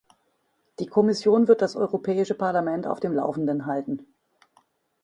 Die 0.79 0.87
Kommission 0.87 1.47
wird 1.47 1.61
das 1.61 1.75
Europäische 1.75 2.33
Parlament 2.33 2.87
auf 2.87 2.99
dem 2.99 3.13
laufenden 3.13 3.67
halten. 3.67 4.07